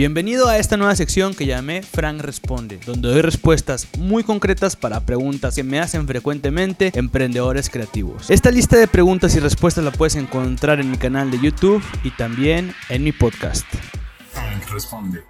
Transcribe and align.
Bienvenido 0.00 0.48
a 0.48 0.56
esta 0.56 0.78
nueva 0.78 0.96
sección 0.96 1.34
que 1.34 1.44
llamé 1.44 1.82
Frank 1.82 2.22
Responde, 2.22 2.80
donde 2.86 3.10
doy 3.10 3.20
respuestas 3.20 3.86
muy 3.98 4.24
concretas 4.24 4.74
para 4.74 5.04
preguntas 5.04 5.54
que 5.54 5.62
me 5.62 5.78
hacen 5.78 6.06
frecuentemente 6.06 6.90
emprendedores 6.94 7.68
creativos. 7.68 8.30
Esta 8.30 8.50
lista 8.50 8.78
de 8.78 8.88
preguntas 8.88 9.36
y 9.36 9.40
respuestas 9.40 9.84
la 9.84 9.90
puedes 9.90 10.16
encontrar 10.16 10.80
en 10.80 10.90
mi 10.90 10.96
canal 10.96 11.30
de 11.30 11.38
YouTube 11.38 11.84
y 12.02 12.12
también 12.12 12.74
en 12.88 13.04
mi 13.04 13.12
podcast. 13.12 13.66
Frank 14.32 14.70
Responde. 14.70 15.22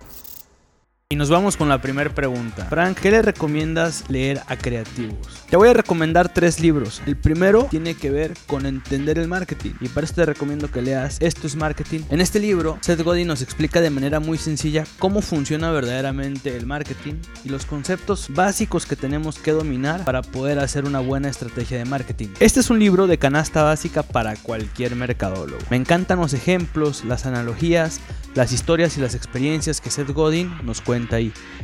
Y 1.13 1.17
nos 1.17 1.29
vamos 1.29 1.57
con 1.57 1.69
la 1.69 1.83
primera 1.83 2.15
pregunta. 2.15 2.67
Frank, 2.67 2.97
¿qué 2.97 3.11
le 3.11 3.21
recomiendas 3.21 4.05
leer 4.09 4.43
a 4.47 4.57
creativos? 4.57 5.43
Te 5.51 5.57
voy 5.57 5.69
a 5.69 5.73
recomendar 5.73 6.33
tres 6.33 6.61
libros. 6.61 7.03
El 7.05 7.17
primero 7.17 7.67
tiene 7.69 7.95
que 7.95 8.13
ver 8.13 8.35
con 8.47 8.65
entender 8.65 9.19
el 9.19 9.27
marketing. 9.27 9.73
Y 9.81 9.89
para 9.89 10.05
eso 10.05 10.15
te 10.15 10.25
recomiendo 10.25 10.71
que 10.71 10.83
leas 10.83 11.17
Esto 11.19 11.49
es 11.49 11.57
Marketing. 11.57 12.03
En 12.11 12.21
este 12.21 12.39
libro, 12.39 12.79
Seth 12.81 13.03
Godin 13.03 13.27
nos 13.27 13.43
explica 13.43 13.81
de 13.81 13.91
manera 13.91 14.21
muy 14.21 14.39
sencilla 14.39 14.85
cómo 15.01 15.21
funciona 15.21 15.73
verdaderamente 15.73 16.57
el 16.57 16.67
marketing 16.67 17.15
y 17.45 17.49
los 17.49 17.67
conceptos 17.67 18.29
básicos 18.33 18.87
que 18.87 18.95
tenemos 18.95 19.41
que 19.41 19.51
dominar 19.51 20.05
para 20.05 20.23
poder 20.23 20.61
hacer 20.61 20.85
una 20.85 21.01
buena 21.01 21.29
estrategia 21.29 21.79
de 21.79 21.87
marketing. 21.87 22.29
Este 22.39 22.61
es 22.61 22.71
un 22.71 22.79
libro 22.79 23.09
de 23.09 23.19
canasta 23.19 23.65
básica 23.65 24.05
para 24.05 24.37
cualquier 24.37 24.95
mercadólogo. 24.95 25.59
Me 25.71 25.77
encantan 25.77 26.21
los 26.21 26.35
ejemplos, 26.35 27.05
las 27.05 27.27
analogías, 27.27 28.01
las 28.37 28.53
historias 28.53 28.97
y 28.97 29.01
las 29.01 29.17
experiencias 29.17 29.81
que 29.81 29.91
Seth 29.91 30.11
Godin 30.11 30.53
nos 30.63 30.81
cuenta 30.81 31.00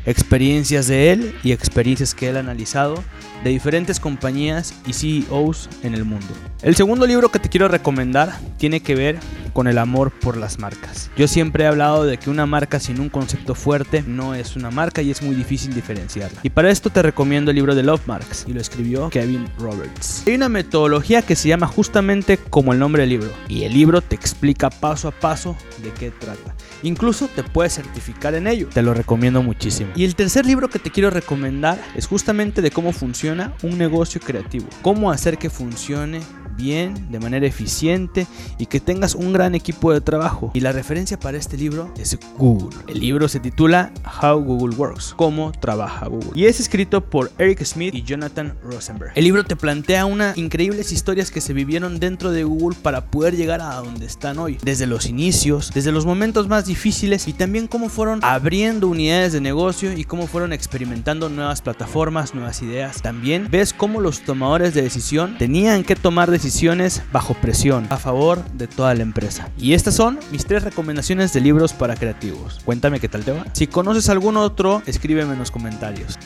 Experiencias 0.04 0.86
de 0.86 1.12
él 1.12 1.34
y 1.42 1.52
experiencias 1.52 2.14
que 2.14 2.28
él 2.28 2.36
ha 2.36 2.40
analizado 2.40 3.02
de 3.42 3.50
diferentes 3.50 4.00
compañías 4.00 4.74
y 4.86 4.92
CEOs 4.92 5.68
en 5.82 5.94
el 5.94 6.04
mundo. 6.04 6.26
El 6.62 6.76
segundo 6.76 7.06
libro 7.06 7.30
que 7.30 7.38
te 7.38 7.48
quiero 7.48 7.68
recomendar 7.68 8.38
tiene 8.58 8.80
que 8.80 8.94
ver 8.94 9.18
con 9.56 9.68
el 9.68 9.78
amor 9.78 10.10
por 10.10 10.36
las 10.36 10.58
marcas. 10.58 11.10
Yo 11.16 11.26
siempre 11.26 11.64
he 11.64 11.66
hablado 11.66 12.04
de 12.04 12.18
que 12.18 12.28
una 12.28 12.44
marca 12.44 12.78
sin 12.78 13.00
un 13.00 13.08
concepto 13.08 13.54
fuerte 13.54 14.04
no 14.06 14.34
es 14.34 14.54
una 14.54 14.70
marca 14.70 15.00
y 15.00 15.10
es 15.10 15.22
muy 15.22 15.34
difícil 15.34 15.72
diferenciarla. 15.72 16.40
Y 16.42 16.50
para 16.50 16.70
esto 16.70 16.90
te 16.90 17.00
recomiendo 17.00 17.52
el 17.52 17.54
libro 17.54 17.74
de 17.74 17.82
Love 17.82 18.06
Marks 18.06 18.44
y 18.46 18.52
lo 18.52 18.60
escribió 18.60 19.08
Kevin 19.08 19.48
Roberts. 19.58 20.24
Hay 20.26 20.34
una 20.34 20.50
metodología 20.50 21.22
que 21.22 21.36
se 21.36 21.48
llama 21.48 21.66
justamente 21.68 22.36
como 22.36 22.74
el 22.74 22.78
nombre 22.78 23.04
del 23.04 23.08
libro 23.08 23.30
y 23.48 23.62
el 23.62 23.72
libro 23.72 24.02
te 24.02 24.14
explica 24.14 24.68
paso 24.68 25.08
a 25.08 25.12
paso 25.12 25.56
de 25.82 25.90
qué 25.92 26.10
trata. 26.10 26.54
Incluso 26.82 27.26
te 27.28 27.42
puedes 27.42 27.76
certificar 27.76 28.34
en 28.34 28.48
ello. 28.48 28.68
Te 28.68 28.82
lo 28.82 28.92
recomiendo 28.92 29.42
muchísimo. 29.42 29.90
Y 29.96 30.04
el 30.04 30.16
tercer 30.16 30.44
libro 30.44 30.68
que 30.68 30.78
te 30.78 30.90
quiero 30.90 31.08
recomendar 31.08 31.82
es 31.94 32.06
justamente 32.06 32.60
de 32.60 32.70
cómo 32.70 32.92
funciona 32.92 33.54
un 33.62 33.78
negocio 33.78 34.20
creativo. 34.20 34.66
Cómo 34.82 35.10
hacer 35.10 35.38
que 35.38 35.48
funcione 35.48 36.20
bien, 36.56 37.10
de 37.10 37.20
manera 37.20 37.46
eficiente 37.46 38.26
y 38.58 38.66
que 38.66 38.80
tengas 38.80 39.14
un 39.14 39.32
gran 39.32 39.54
equipo 39.54 39.92
de 39.92 40.00
trabajo. 40.00 40.50
Y 40.54 40.60
la 40.60 40.72
referencia 40.72 41.18
para 41.18 41.38
este 41.38 41.56
libro 41.56 41.92
es 41.98 42.18
Google. 42.36 42.76
El 42.88 43.00
libro 43.00 43.28
se 43.28 43.40
titula 43.40 43.92
How 44.22 44.40
Google 44.40 44.76
Works, 44.76 45.14
cómo 45.16 45.52
trabaja 45.52 46.06
Google. 46.06 46.30
Y 46.34 46.46
es 46.46 46.60
escrito 46.60 47.04
por 47.04 47.30
Eric 47.38 47.62
Smith 47.64 47.94
y 47.94 48.02
Jonathan 48.02 48.56
Rosenberg. 48.62 49.12
El 49.14 49.24
libro 49.24 49.44
te 49.44 49.56
plantea 49.56 50.06
unas 50.06 50.36
increíbles 50.36 50.92
historias 50.92 51.30
que 51.30 51.40
se 51.40 51.52
vivieron 51.52 52.00
dentro 52.00 52.30
de 52.30 52.44
Google 52.44 52.76
para 52.82 53.06
poder 53.06 53.36
llegar 53.36 53.60
a 53.60 53.74
donde 53.76 54.06
están 54.06 54.38
hoy. 54.38 54.58
Desde 54.62 54.86
los 54.86 55.06
inicios, 55.06 55.70
desde 55.74 55.92
los 55.92 56.06
momentos 56.06 56.48
más 56.48 56.66
difíciles 56.66 57.28
y 57.28 57.32
también 57.32 57.66
cómo 57.66 57.88
fueron 57.88 58.20
abriendo 58.22 58.88
unidades 58.88 59.32
de 59.32 59.40
negocio 59.40 59.92
y 59.92 60.04
cómo 60.04 60.26
fueron 60.26 60.52
experimentando 60.52 61.28
nuevas 61.28 61.62
plataformas, 61.62 62.34
nuevas 62.34 62.62
ideas. 62.62 63.02
También 63.02 63.48
ves 63.50 63.72
cómo 63.72 64.00
los 64.00 64.20
tomadores 64.20 64.74
de 64.74 64.82
decisión 64.82 65.36
tenían 65.38 65.84
que 65.84 65.96
tomar 65.96 66.30
decisiones 66.30 66.45
decisiones 66.46 67.02
bajo 67.12 67.34
presión 67.34 67.86
a 67.90 67.96
favor 67.96 68.44
de 68.52 68.68
toda 68.68 68.94
la 68.94 69.02
empresa. 69.02 69.50
Y 69.58 69.74
estas 69.74 69.94
son 69.94 70.18
mis 70.30 70.46
tres 70.46 70.62
recomendaciones 70.62 71.32
de 71.32 71.40
libros 71.40 71.72
para 71.72 71.96
creativos. 71.96 72.60
Cuéntame 72.64 73.00
qué 73.00 73.08
tal 73.08 73.24
te 73.24 73.32
va. 73.32 73.44
Si 73.52 73.66
conoces 73.66 74.08
algún 74.08 74.36
otro, 74.36 74.82
escríbeme 74.86 75.32
en 75.32 75.40
los 75.40 75.50
comentarios. 75.50 76.16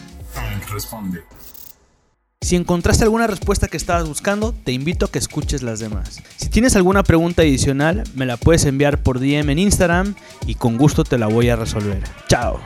responde. 0.70 1.22
Si 2.42 2.56
encontraste 2.56 3.04
alguna 3.04 3.26
respuesta 3.26 3.68
que 3.68 3.76
estabas 3.76 4.06
buscando, 4.06 4.52
te 4.52 4.72
invito 4.72 5.06
a 5.06 5.10
que 5.10 5.19
escuches 5.19 5.62
las 5.62 5.78
demás. 5.78 6.22
Si 6.37 6.48
tienes 6.48 6.76
alguna 6.76 7.02
pregunta 7.02 7.42
adicional, 7.42 8.04
me 8.14 8.26
la 8.26 8.37
puedes 8.37 8.64
enviar 8.64 9.02
por 9.02 9.20
DM 9.20 9.50
en 9.50 9.58
Instagram 9.58 10.14
y 10.47 10.54
con 10.54 10.76
gusto 10.76 11.04
te 11.04 11.19
la 11.19 11.26
voy 11.26 11.48
a 11.48 11.56
resolver. 11.56 12.02
Chao. 12.28 12.60